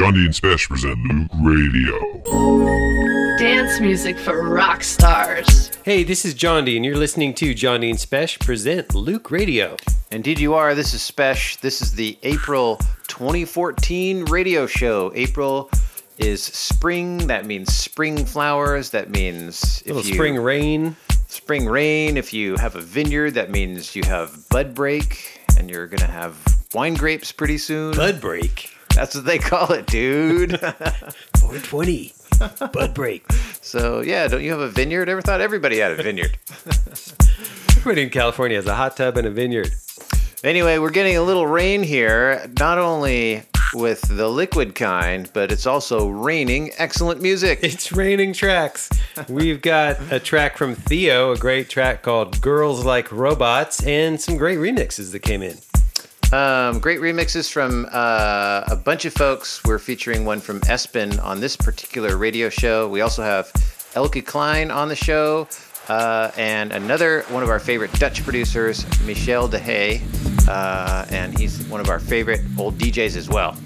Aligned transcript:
Jondi 0.00 0.24
and 0.24 0.32
Spesh 0.34 0.66
present 0.66 0.98
Loöq 1.04 1.28
Radio. 1.44 3.36
Dance 3.36 3.80
music 3.80 4.18
for 4.18 4.48
rock 4.48 4.82
stars. 4.82 5.70
Hey, 5.84 6.04
this 6.04 6.24
is 6.24 6.34
Jondi, 6.34 6.76
and 6.76 6.84
you're 6.86 6.96
listening 6.96 7.34
to 7.34 7.54
Jondi 7.54 7.90
and 7.90 7.98
Spesh 7.98 8.40
present 8.40 8.88
Loöq 8.88 9.30
Radio. 9.30 9.76
Indeed, 10.10 10.38
you 10.38 10.54
are. 10.54 10.74
This 10.74 10.94
is 10.94 11.02
Spesh. 11.02 11.60
This 11.60 11.82
is 11.82 11.92
the 11.92 12.18
April 12.22 12.76
2014 13.08 14.24
radio 14.24 14.66
show. 14.66 15.12
April 15.14 15.70
is 16.16 16.42
spring. 16.42 17.26
That 17.26 17.44
means 17.44 17.74
spring 17.74 18.24
flowers. 18.24 18.88
That 18.90 19.10
means 19.10 19.82
A 19.84 19.88
little 19.92 20.02
you, 20.08 20.14
spring 20.14 20.36
rain. 20.36 20.96
spring 21.28 21.66
rain. 21.66 22.16
If 22.16 22.32
you 22.32 22.56
have 22.56 22.74
a 22.74 22.80
vineyard, 22.80 23.32
that 23.34 23.50
means 23.50 23.94
you 23.94 24.02
have 24.04 24.48
bud 24.48 24.74
break, 24.74 25.40
and 25.58 25.68
you're 25.70 25.86
gonna 25.86 26.10
have 26.10 26.36
wine 26.72 26.94
grapes 26.94 27.32
pretty 27.32 27.58
soon. 27.58 27.94
Bud 27.94 28.18
break. 28.20 28.70
That's 28.94 29.14
what 29.14 29.24
they 29.24 29.38
call 29.38 29.72
it, 29.72 29.86
dude. 29.86 30.60
420. 31.38 32.12
Bud 32.72 32.94
break. 32.94 33.24
so 33.60 34.00
yeah, 34.00 34.26
don't 34.28 34.42
you 34.42 34.50
have 34.50 34.60
a 34.60 34.68
vineyard? 34.68 35.08
Ever 35.08 35.20
thought 35.22 35.40
everybody 35.40 35.78
had 35.78 35.92
a 35.92 36.02
vineyard? 36.02 36.38
Everybody 37.76 38.02
in 38.02 38.10
California 38.10 38.56
has 38.56 38.66
a 38.66 38.74
hot 38.74 38.96
tub 38.96 39.16
and 39.16 39.26
a 39.26 39.30
vineyard. 39.30 39.70
Anyway, 40.42 40.78
we're 40.78 40.90
getting 40.90 41.16
a 41.16 41.22
little 41.22 41.46
rain 41.46 41.82
here, 41.82 42.50
not 42.58 42.78
only 42.78 43.42
with 43.74 44.00
the 44.02 44.28
liquid 44.28 44.74
kind, 44.74 45.30
but 45.34 45.52
it's 45.52 45.66
also 45.66 46.08
raining 46.08 46.70
excellent 46.78 47.20
music. 47.20 47.60
It's 47.62 47.92
raining 47.92 48.32
tracks. 48.32 48.88
We've 49.28 49.60
got 49.60 49.98
a 50.10 50.18
track 50.18 50.56
from 50.56 50.74
Theo, 50.74 51.32
a 51.32 51.36
great 51.36 51.68
track 51.68 52.02
called 52.02 52.40
Girls 52.40 52.84
Like 52.84 53.12
Robots, 53.12 53.82
and 53.84 54.20
some 54.20 54.36
great 54.36 54.58
remixes 54.58 55.12
that 55.12 55.20
came 55.20 55.42
in. 55.42 55.58
Um, 56.32 56.78
great 56.78 57.00
remixes 57.00 57.50
from 57.50 57.88
uh, 57.90 58.62
a 58.68 58.76
bunch 58.76 59.04
of 59.04 59.12
folks. 59.12 59.60
We're 59.64 59.80
featuring 59.80 60.24
one 60.24 60.38
from 60.38 60.60
Espen 60.60 61.20
on 61.24 61.40
this 61.40 61.56
particular 61.56 62.16
radio 62.16 62.48
show. 62.48 62.88
We 62.88 63.00
also 63.00 63.22
have 63.22 63.50
Elke 63.96 64.24
Kleijn 64.24 64.72
on 64.72 64.88
the 64.88 64.94
show, 64.94 65.48
uh, 65.88 66.30
and 66.36 66.70
another 66.70 67.22
one 67.30 67.42
of 67.42 67.48
our 67.48 67.58
favorite 67.58 67.92
Dutch 67.94 68.22
producers, 68.22 68.86
Michel 69.04 69.48
de 69.48 69.58
Hey, 69.58 70.02
uh, 70.48 71.04
and 71.10 71.36
he's 71.36 71.66
one 71.66 71.80
of 71.80 71.88
our 71.88 71.98
favorite 71.98 72.42
old 72.56 72.78
DJs 72.78 73.16
as 73.16 73.28
well. 73.28 73.56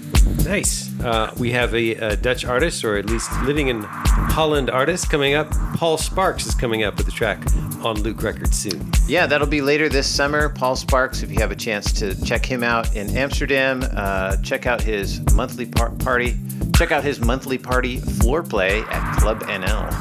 Nice. 0.45 0.97
Uh, 1.01 1.33
we 1.37 1.51
have 1.51 1.73
a, 1.73 1.95
a 1.95 2.15
Dutch 2.15 2.45
artist, 2.45 2.83
or 2.83 2.97
at 2.97 3.05
least 3.07 3.31
living 3.43 3.67
in 3.67 3.81
Holland 3.83 4.69
artist, 4.69 5.09
coming 5.09 5.33
up. 5.33 5.51
Paul 5.75 5.97
Sparks 5.97 6.45
is 6.45 6.55
coming 6.55 6.83
up 6.83 6.97
with 6.97 7.07
a 7.07 7.11
track 7.11 7.39
on 7.83 7.97
Loöq 7.97 8.21
Records 8.21 8.57
soon. 8.57 8.91
Yeah, 9.07 9.27
that'll 9.27 9.47
be 9.47 9.61
later 9.61 9.89
this 9.89 10.07
summer. 10.07 10.49
Paul 10.49 10.75
Sparks, 10.75 11.21
if 11.23 11.31
you 11.31 11.37
have 11.39 11.51
a 11.51 11.55
chance 11.55 11.91
to 11.93 12.19
check 12.25 12.45
him 12.45 12.63
out 12.63 12.95
in 12.95 13.15
Amsterdam, 13.15 13.83
uh, 13.91 14.37
check 14.37 14.65
out 14.65 14.81
his 14.81 15.21
monthly 15.33 15.65
par- 15.65 15.91
party. 15.91 16.37
Check 16.75 16.91
out 16.91 17.03
his 17.03 17.19
monthly 17.19 17.57
party 17.57 17.97
floor 17.97 18.41
play 18.43 18.81
at 18.81 19.17
Club 19.17 19.41
NL. 19.43 19.91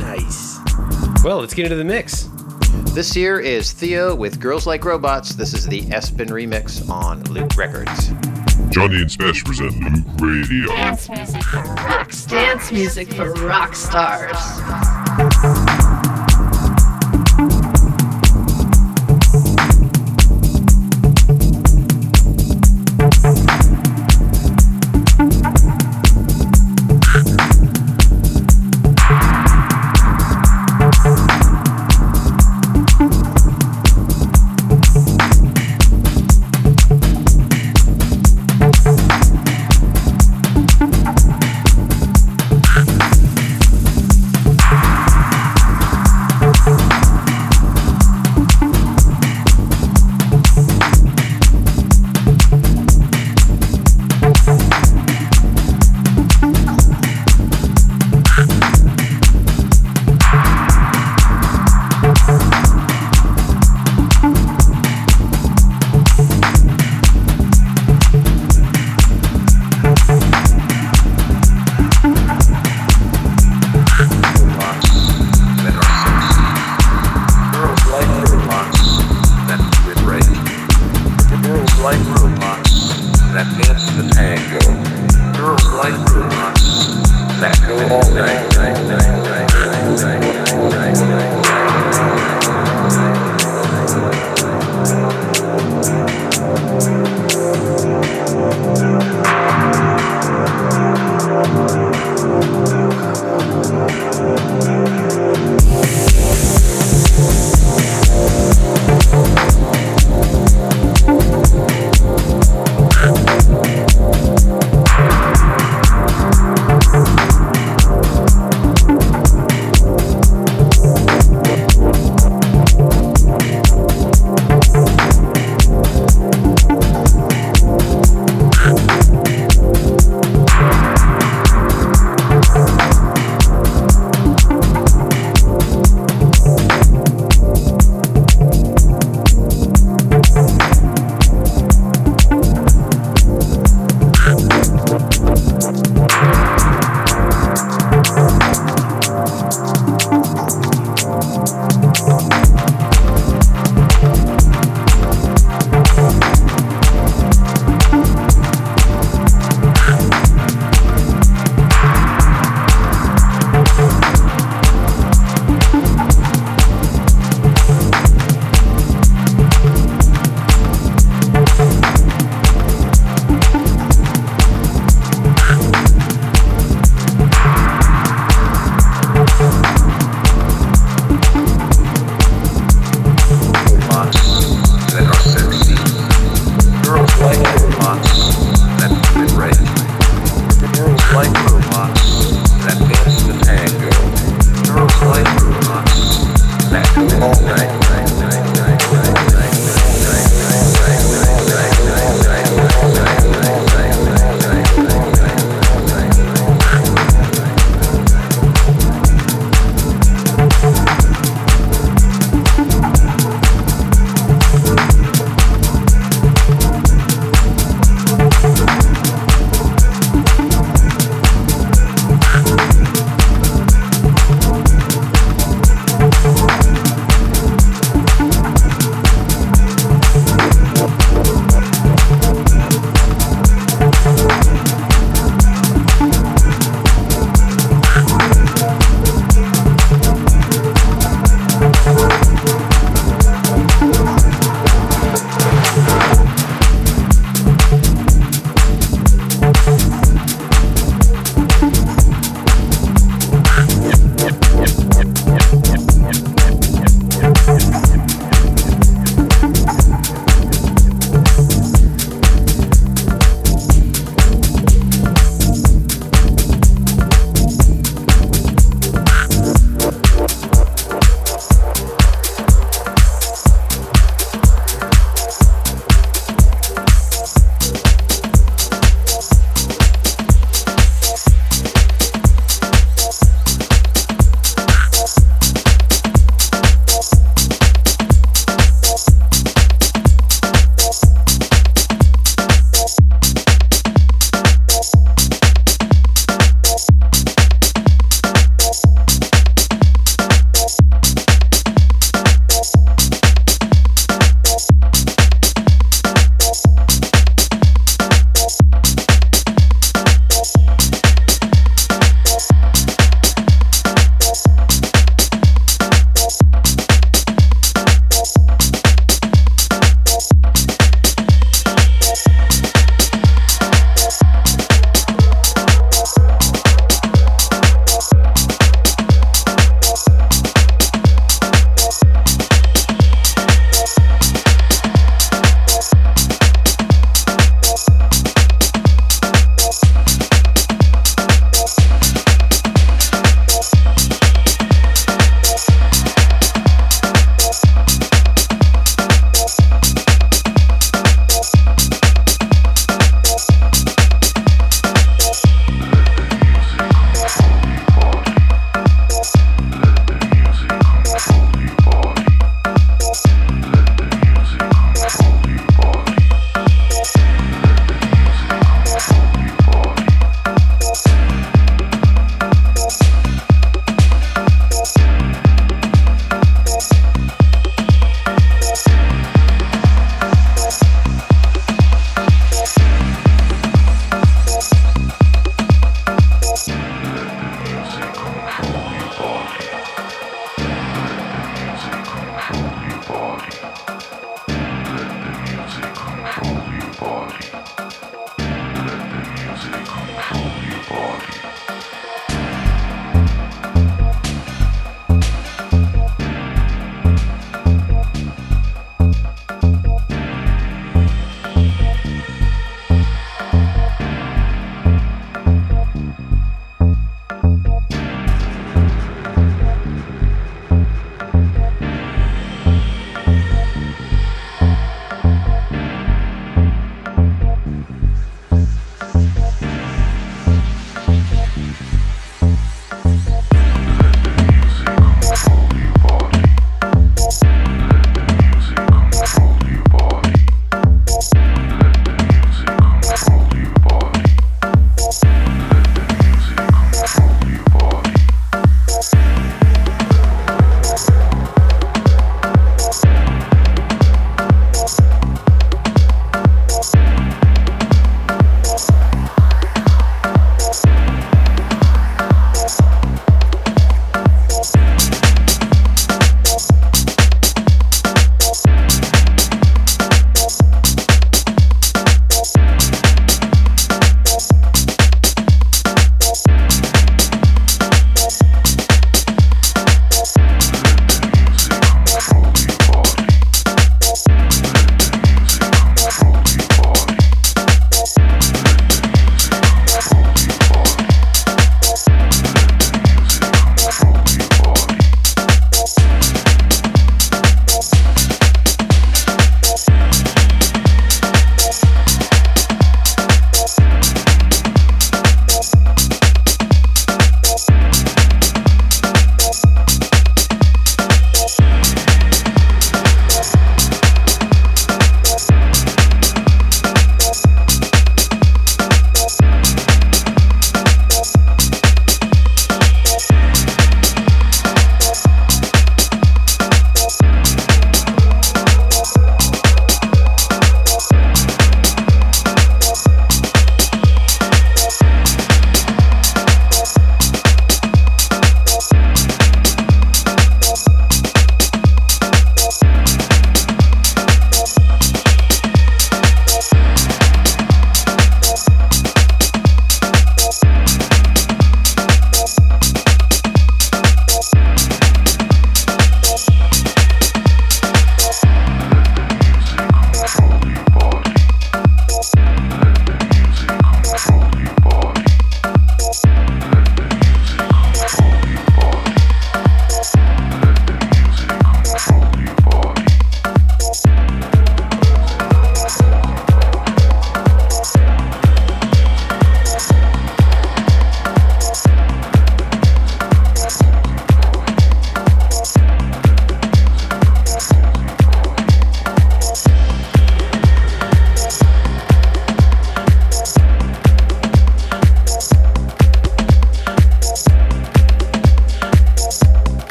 Nice. 0.00 0.58
Well, 1.24 1.38
let's 1.38 1.54
get 1.54 1.64
into 1.66 1.76
the 1.76 1.84
mix. 1.84 2.28
This 2.94 3.12
here 3.12 3.38
is 3.38 3.72
Theo 3.72 4.14
with 4.14 4.40
Girls 4.40 4.66
Like 4.66 4.84
Robots. 4.84 5.34
This 5.34 5.54
is 5.54 5.66
the 5.66 5.82
Espen 5.82 6.28
remix 6.28 6.88
on 6.88 7.22
Loöq 7.24 7.56
Records. 7.56 8.10
Jondi 8.68 9.00
and 9.00 9.10
Spesh 9.10 9.44
present 9.44 9.72
Loöq 9.80 10.20
Radio. 10.20 10.68
Dance 10.68 11.08
music 11.08 11.42
for. 11.42 12.28
Dance 12.28 12.72
music 12.72 13.12
for 13.12 13.32
rock 13.46 13.74
stars. 13.74 14.36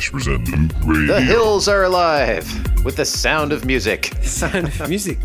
Jondi 0.00 0.52
and 0.52 0.70
present 0.70 0.74
Loöq 0.74 0.88
Radio. 0.88 1.14
The 1.14 1.20
hills 1.20 1.68
are 1.68 1.84
alive 1.84 2.84
with 2.84 2.96
the 2.96 3.04
sound 3.04 3.52
of 3.52 3.64
music. 3.64 4.14
Sound 4.22 4.68
of 4.68 4.88
music. 4.88 5.18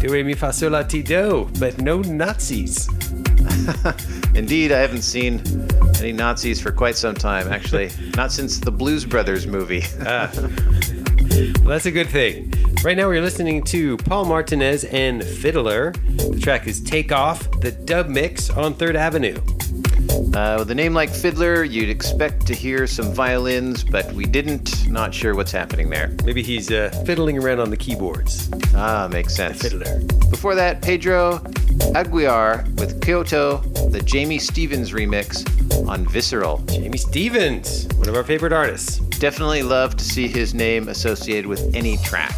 Do 0.00 0.08
re 0.08 0.22
mi 0.22 0.34
fa 0.34 0.52
sol 0.52 0.70
la 0.70 0.82
ti 0.82 1.02
do, 1.02 1.48
but 1.58 1.80
no 1.80 2.00
Nazis. 2.02 2.88
Indeed, 4.34 4.72
I 4.72 4.78
haven't 4.78 5.02
seen 5.02 5.40
any 5.98 6.12
Nazis 6.12 6.60
for 6.60 6.72
quite 6.72 6.96
some 6.96 7.14
time, 7.14 7.48
actually. 7.48 7.90
Not 8.16 8.32
since 8.32 8.58
the 8.58 8.72
Blues 8.72 9.04
Brothers 9.04 9.46
movie. 9.46 9.84
Ah. 10.00 10.30
Well, 10.34 11.68
that's 11.68 11.86
a 11.86 11.90
good 11.90 12.08
thing. 12.08 12.52
Right 12.82 12.96
now, 12.96 13.08
we're 13.08 13.22
listening 13.22 13.62
to 13.64 13.96
Paul 13.98 14.24
Martinez 14.24 14.84
and 14.84 15.22
Fiddler. 15.22 15.92
The 15.92 16.38
track 16.40 16.66
is 16.66 16.80
Take 16.80 17.12
Off, 17.12 17.48
the 17.60 17.70
dub 17.72 18.08
mix 18.08 18.50
on 18.50 18.74
Third 18.74 18.96
Avenue. 18.96 19.38
Uh, 20.36 20.56
with 20.58 20.70
a 20.70 20.74
name 20.74 20.92
like 20.92 21.08
Fiddler, 21.08 21.64
you'd 21.64 21.88
expect 21.88 22.46
to 22.46 22.54
hear 22.54 22.86
some 22.86 23.10
violins, 23.10 23.82
but 23.82 24.12
we 24.12 24.26
didn't. 24.26 24.86
Not 24.86 25.14
sure 25.14 25.34
what's 25.34 25.50
happening 25.50 25.88
there. 25.88 26.14
Maybe 26.26 26.42
he's 26.42 26.70
uh, 26.70 26.90
fiddling 27.06 27.38
around 27.38 27.58
on 27.58 27.70
the 27.70 27.76
keyboards. 27.78 28.50
Ah, 28.74 29.08
makes 29.10 29.34
sense. 29.34 29.62
Fiddler. 29.62 29.98
Before 30.28 30.54
that, 30.54 30.82
Pedro 30.82 31.38
Aguiar 31.94 32.68
with 32.78 33.00
Kyoto, 33.00 33.60
the 33.88 34.02
Jamie 34.02 34.38
Stevens 34.38 34.92
remix 34.92 35.42
on 35.88 36.06
Visceral. 36.06 36.58
Jamie 36.66 36.98
Stevens, 36.98 37.88
one 37.96 38.06
of 38.06 38.14
our 38.14 38.24
favorite 38.24 38.52
artists. 38.52 39.00
Definitely 39.18 39.62
love 39.62 39.96
to 39.96 40.04
see 40.04 40.28
his 40.28 40.52
name 40.52 40.88
associated 40.88 41.46
with 41.46 41.74
any 41.74 41.96
track. 41.98 42.34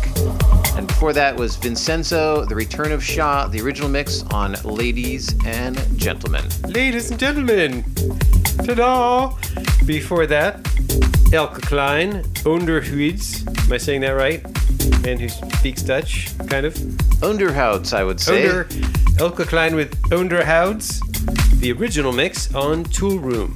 And 0.76 0.86
before 0.86 1.12
that 1.12 1.36
was 1.36 1.56
Vincenzo, 1.56 2.44
The 2.44 2.54
Return 2.54 2.92
of 2.92 3.02
Shaw, 3.02 3.48
the 3.48 3.60
original 3.60 3.88
mix 3.88 4.22
on 4.30 4.52
Ladies 4.62 5.34
and 5.44 5.76
Gentlemen. 5.98 6.44
Ladies 6.68 7.10
and 7.10 7.18
gentlemen, 7.18 7.84
ta-da! 8.64 9.34
Before 9.86 10.26
that, 10.28 10.56
Elke 11.32 11.60
Kleijn, 11.62 12.22
Onderhuids. 12.44 13.46
Am 13.66 13.72
I 13.72 13.76
saying 13.76 14.02
that 14.02 14.10
right? 14.10 14.42
Man 15.02 15.18
who 15.18 15.28
speaks 15.28 15.82
Dutch, 15.82 16.28
kind 16.46 16.64
of. 16.64 16.74
Underhouts, 17.20 17.92
I 17.92 18.04
would 18.04 18.20
say. 18.20 18.46
Onder, 18.46 18.68
Elke 19.18 19.44
Kleijn 19.48 19.74
with 19.74 20.00
Onderhouds, 20.10 21.00
the 21.58 21.72
original 21.72 22.12
mix 22.12 22.54
on 22.54 22.84
Toolroom. 22.84 23.52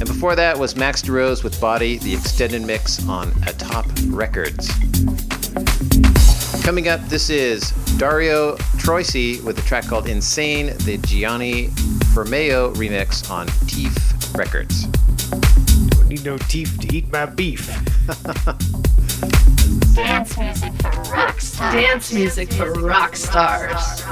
And 0.00 0.06
before 0.06 0.36
that 0.36 0.56
was 0.56 0.76
Max 0.76 1.02
DeRose 1.02 1.42
with 1.42 1.60
Body, 1.60 1.98
the 1.98 2.14
extended 2.14 2.62
mix 2.62 3.04
on 3.08 3.32
Atop 3.48 3.86
Records. 4.06 4.68
Coming 6.62 6.86
up, 6.86 7.00
this 7.08 7.30
is 7.30 7.72
Dario 7.96 8.54
Troisi 8.76 9.42
with 9.42 9.58
a 9.58 9.62
track 9.62 9.86
called 9.86 10.06
Insane, 10.06 10.66
the 10.84 10.98
Gianni 10.98 11.68
Firmaio 12.14 12.72
remix 12.76 13.28
on 13.28 13.48
Teef 13.66 13.92
Records. 14.36 14.84
Don't 15.90 16.08
need 16.08 16.24
no 16.24 16.38
teeth 16.38 16.78
to 16.80 16.94
eat 16.94 17.10
my 17.10 17.26
beef. 17.26 17.66
Dance 19.94 20.38
music 20.38 20.72
for 20.80 21.02
rock 21.10 21.40
stars. 21.40 21.74
Dance 21.74 22.12
music 22.12 22.52
for 22.52 22.72
rock 22.74 23.16
stars. 23.16 24.04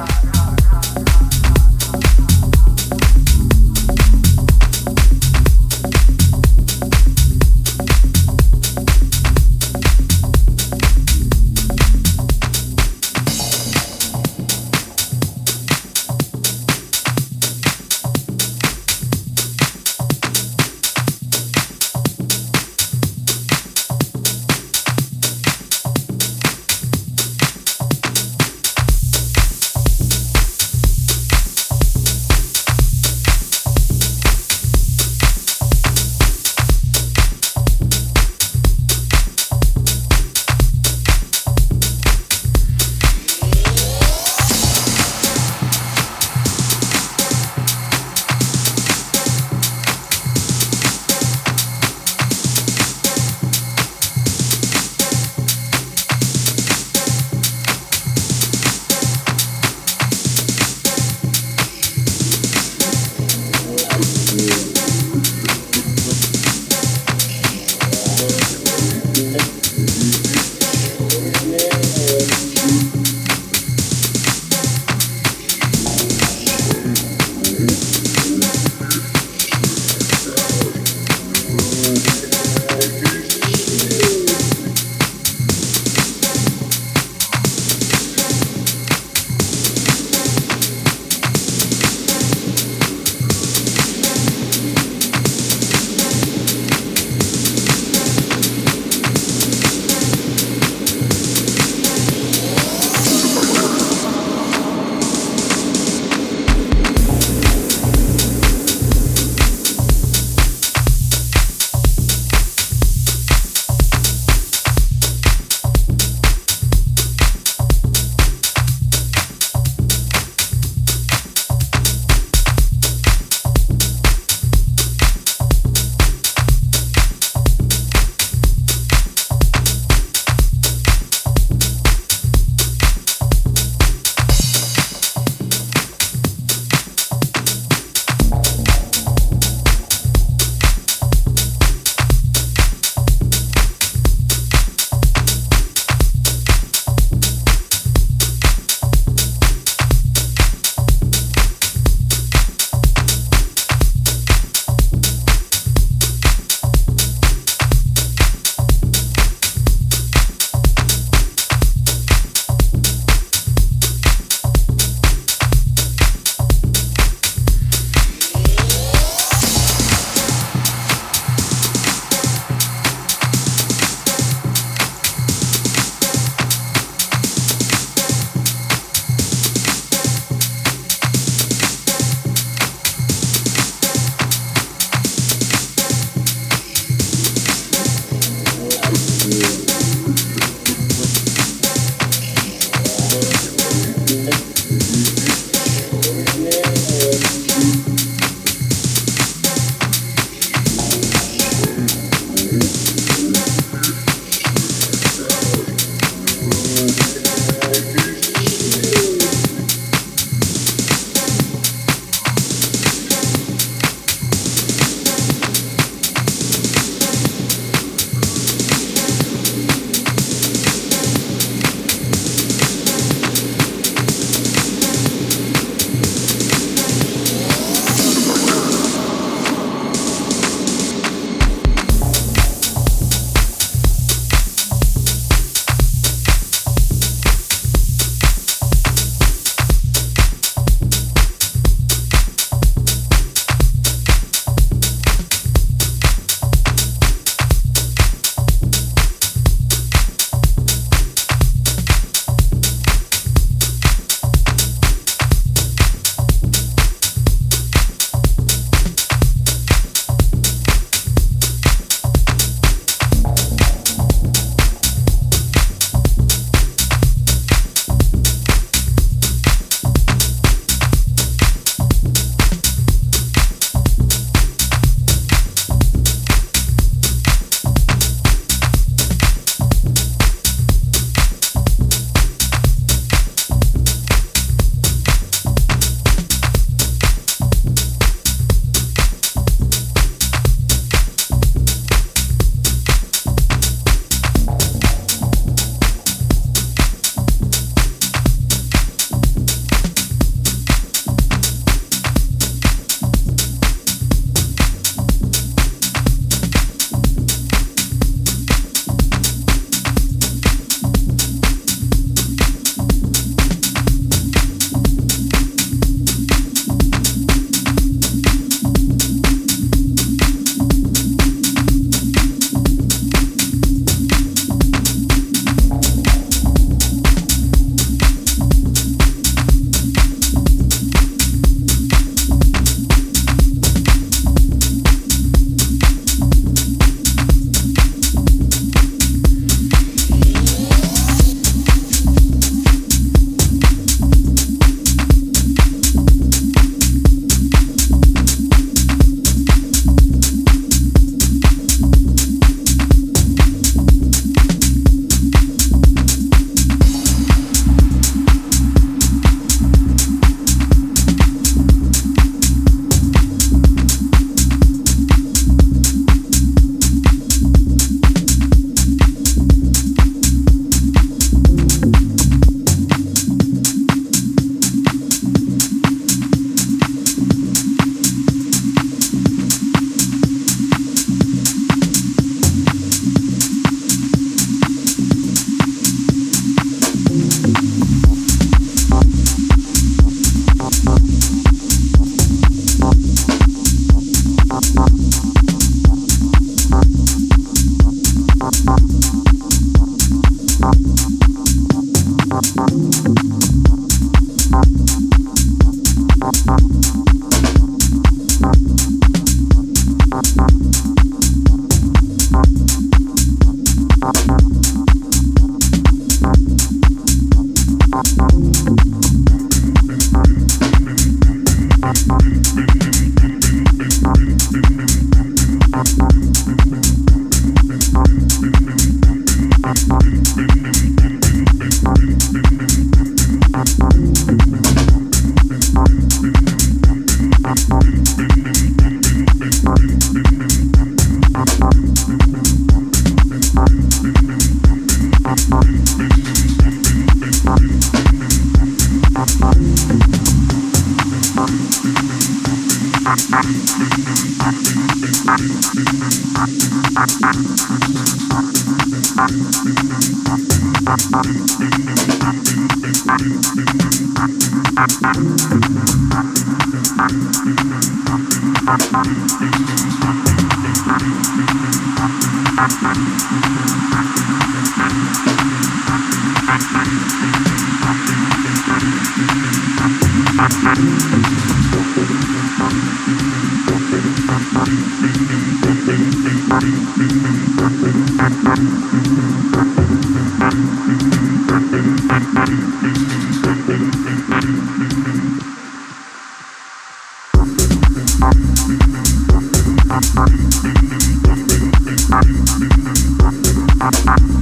Bye. 503.86 504.35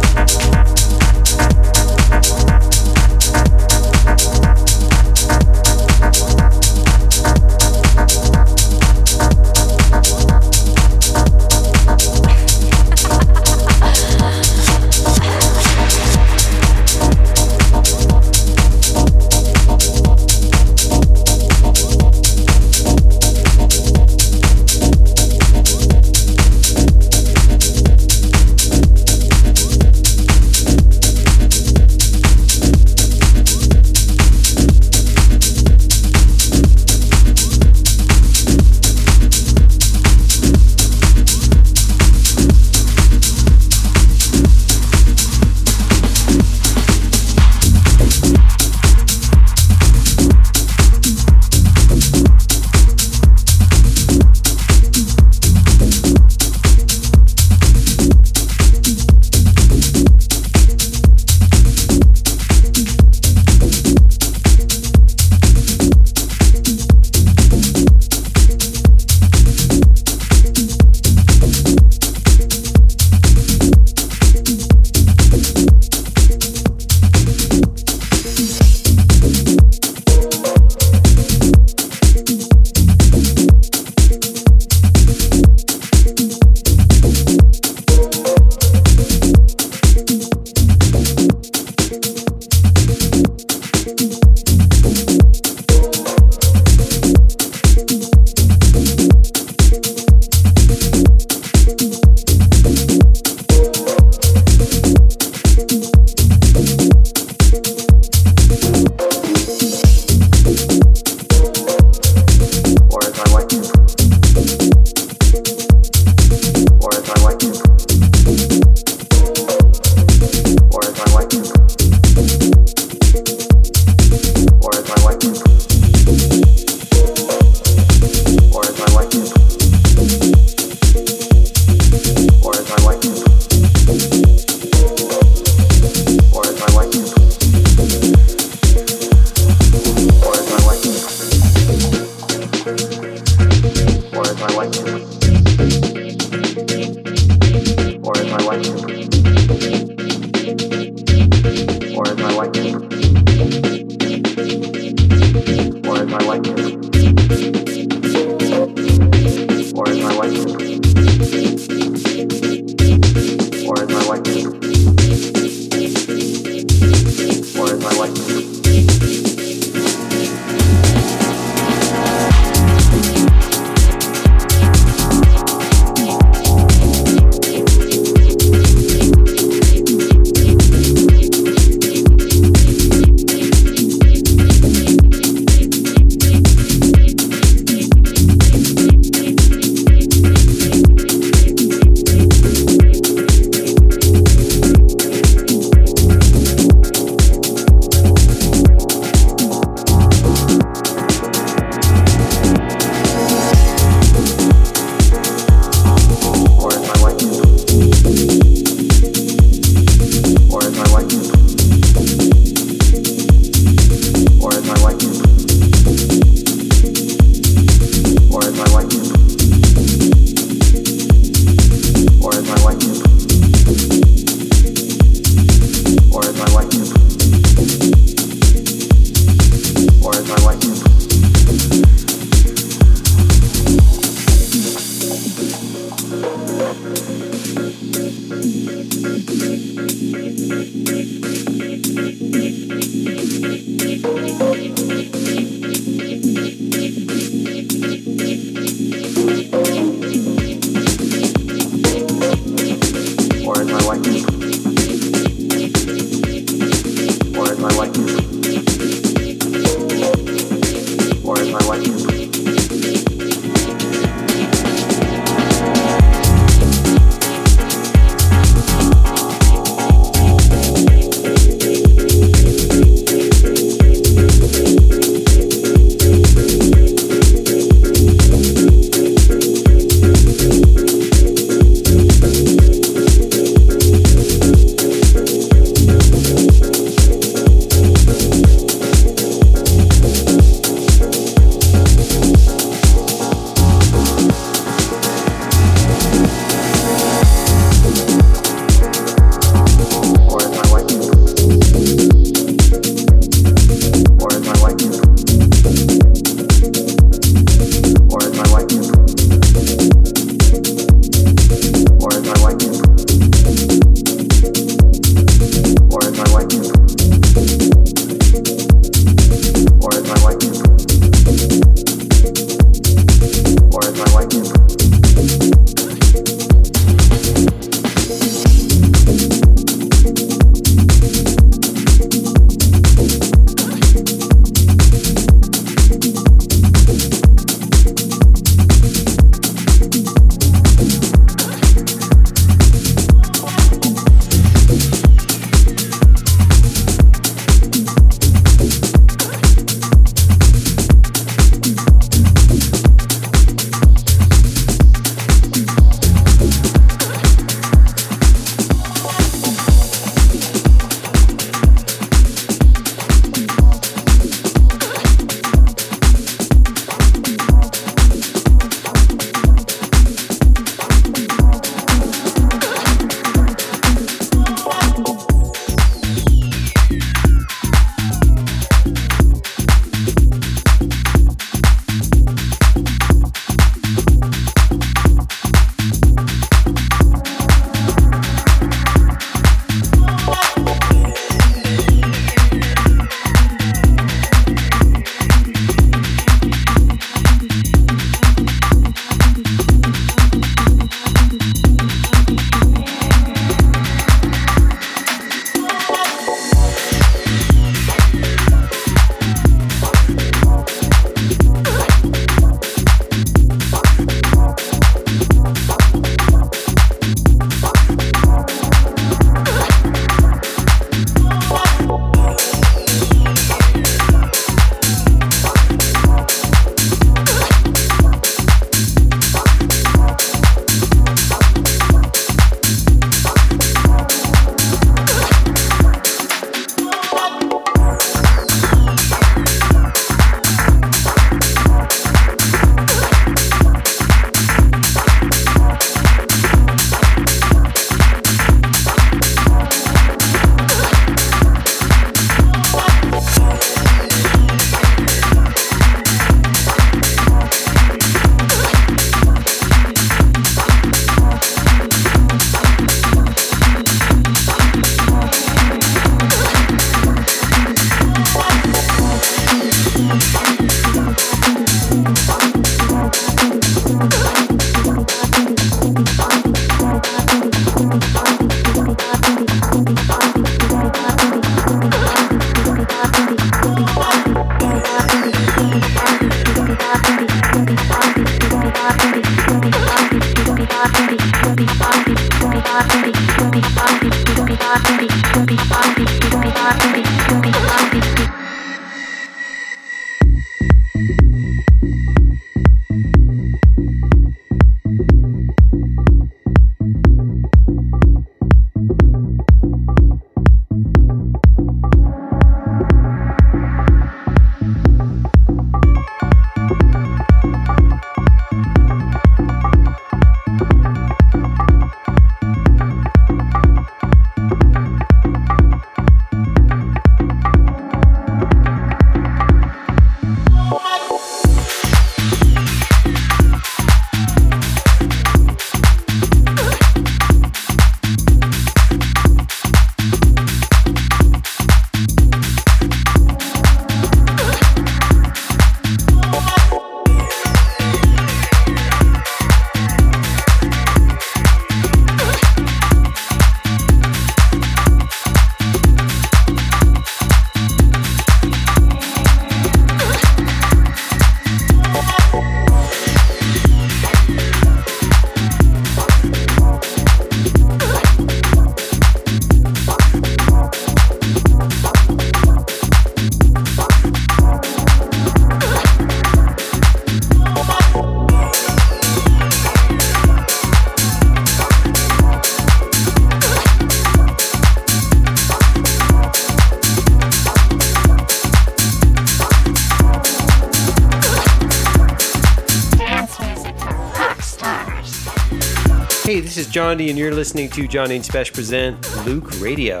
Is 596.78 596.84
Jondi, 596.84 597.08
and 597.08 597.18
you're 597.18 597.34
listening 597.34 597.68
to 597.70 597.88
Jondi 597.88 598.14
and 598.14 598.24
Spesh 598.24 598.54
present 598.54 599.00
Loöq 599.24 599.60
Radio. 599.60 600.00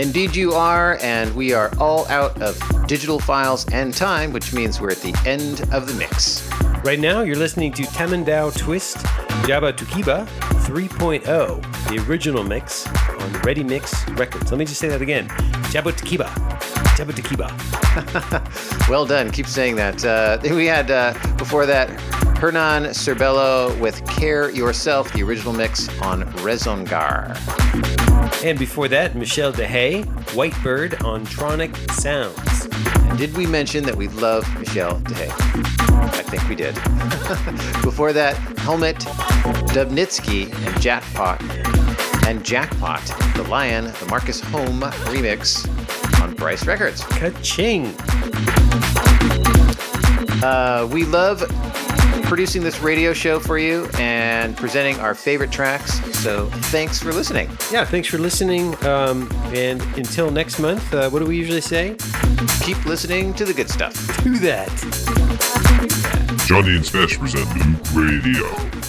Indeed, 0.00 0.36
you 0.36 0.52
are, 0.52 0.96
and 1.02 1.34
we 1.34 1.54
are 1.54 1.72
all 1.78 2.06
out 2.06 2.40
of 2.40 2.56
digital 2.86 3.18
files 3.18 3.66
and 3.72 3.92
time, 3.92 4.32
which 4.32 4.52
means 4.52 4.80
we're 4.80 4.92
at 4.92 4.98
the 4.98 5.12
end 5.26 5.62
of 5.72 5.88
the 5.88 5.94
mix. 5.94 6.48
Right 6.84 7.00
now, 7.00 7.22
you're 7.22 7.36
listening 7.36 7.72
to 7.72 7.82
Tamandao 7.82 8.56
Twist 8.56 8.98
Jabba 9.46 9.72
Tukiba 9.72 10.24
3.0, 10.66 11.88
the 11.88 12.08
original 12.08 12.44
mix 12.44 12.86
on 12.86 13.32
Ready 13.40 13.64
Mix 13.64 14.08
Records. 14.10 14.52
Let 14.52 14.58
me 14.58 14.64
just 14.64 14.78
say 14.78 14.88
that 14.88 15.02
again 15.02 15.26
Jabba 15.72 15.92
Tukiba. 15.92 16.28
Jabba 16.96 17.12
Tukiba. 17.12 17.48
Well 18.88 19.06
done. 19.06 19.30
Keep 19.30 19.46
saying 19.46 19.76
that. 19.76 20.04
Uh, 20.04 20.38
we 20.42 20.66
had 20.66 20.90
uh, 20.90 21.14
before 21.36 21.66
that 21.66 21.88
Hernan 22.42 22.86
Cerbello 22.86 23.78
with 23.78 24.04
Care 24.08 24.50
Yourself, 24.50 25.12
the 25.12 25.22
original 25.22 25.52
mix 25.52 25.88
on 26.00 26.24
Rezongar. 26.38 27.36
And 28.44 28.58
before 28.58 28.88
that, 28.88 29.14
Michel 29.14 29.52
de 29.52 29.64
Hey, 29.64 30.02
Whitebird 30.34 31.04
on 31.04 31.24
Tronic 31.24 31.72
Sounds. 31.92 32.66
And 33.08 33.16
did 33.16 33.36
we 33.36 33.46
mention 33.46 33.84
that 33.84 33.94
we 33.94 34.08
love 34.08 34.44
Michel 34.58 34.98
de 34.98 35.14
Hey? 35.14 35.28
I 35.30 36.22
think 36.24 36.48
we 36.48 36.56
did. 36.56 36.74
before 37.84 38.12
that, 38.12 38.34
Helmut 38.58 38.96
Dubnitzky 39.70 40.52
and 40.66 40.80
Jackpot 40.82 41.40
and 42.26 42.44
Jackpot, 42.44 43.04
the 43.36 43.44
Lion, 43.44 43.84
the 43.84 44.06
Markus 44.10 44.40
Homm 44.40 44.80
remix 45.04 45.68
on 46.20 46.34
Bryce 46.34 46.66
Records. 46.66 47.04
Ka-ching! 47.04 47.94
Uh, 50.42 50.88
we 50.90 51.04
love 51.04 51.40
producing 52.24 52.62
this 52.62 52.80
radio 52.80 53.12
show 53.12 53.38
for 53.38 53.58
you 53.58 53.88
and 53.98 54.56
presenting 54.56 54.98
our 55.00 55.14
favorite 55.14 55.50
tracks. 55.50 56.00
So 56.18 56.46
thanks 56.70 56.98
for 56.98 57.12
listening. 57.12 57.48
Yeah, 57.70 57.84
thanks 57.84 58.08
for 58.08 58.18
listening. 58.18 58.74
Um, 58.84 59.30
and 59.54 59.82
until 59.96 60.30
next 60.30 60.58
month, 60.58 60.92
uh, 60.94 61.10
what 61.10 61.20
do 61.20 61.26
we 61.26 61.36
usually 61.36 61.60
say? 61.60 61.96
Keep 62.60 62.84
listening 62.86 63.34
to 63.34 63.44
the 63.44 63.54
good 63.54 63.70
stuff. 63.70 63.94
Do 64.24 64.38
that. 64.38 64.68
Jondi 66.46 66.76
and 66.76 66.84
Spesh 66.84 67.18
present 67.18 67.46
Loöq 67.48 68.24
Radio. 68.24 68.81